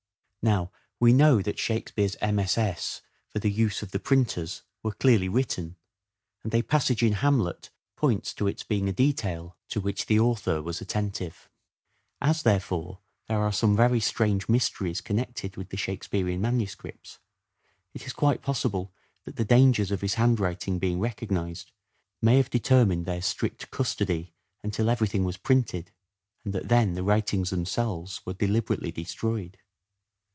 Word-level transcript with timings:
Now 0.43 0.71
we 0.99 1.13
know 1.13 1.43
that 1.43 1.59
Shakespeare's 1.59 2.17
MSS. 2.19 3.03
for 3.29 3.37
the 3.37 3.51
use 3.51 3.83
of 3.83 3.91
the 3.91 3.99
printers 3.99 4.63
were 4.81 4.91
clearly 4.91 5.29
written, 5.29 5.75
and 6.43 6.51
a 6.55 6.63
passage 6.63 7.03
in" 7.03 7.13
Hamlet" 7.23 7.69
points 7.95 8.33
to 8.33 8.47
its 8.47 8.63
being 8.63 8.89
a 8.89 8.91
detail 8.91 9.55
to 9.69 9.79
which 9.79 10.07
the 10.07 10.19
author 10.19 10.59
was 10.59 10.81
attentive. 10.81 11.47
As, 12.19 12.41
there 12.41 12.59
fore, 12.59 13.01
there 13.27 13.37
are 13.39 13.51
some 13.51 13.75
very 13.75 13.99
strange 13.99 14.49
mysteries 14.49 14.99
connected 14.99 15.57
with 15.57 15.69
the 15.69 15.77
Shakespearean 15.77 16.41
manuscripts, 16.41 17.19
it 17.93 18.07
is 18.07 18.11
quite 18.13 18.41
possible 18.41 18.91
that 19.25 19.35
the 19.35 19.45
dangers 19.45 19.91
of 19.91 20.01
his 20.01 20.15
handwriting 20.15 20.79
being 20.79 20.99
recognized 20.99 21.71
may 22.19 22.37
have 22.37 22.49
determined 22.49 23.05
their 23.05 23.21
strict 23.21 23.69
custody 23.69 24.33
until 24.63 24.89
everything 24.89 25.23
was 25.23 25.37
printed, 25.37 25.91
and 26.43 26.51
that 26.55 26.67
then 26.67 26.95
the 26.95 27.03
writings 27.03 27.51
themselves 27.51 28.25
were 28.25 28.33
deliberately 28.33 28.91
destroyed. 28.91 29.59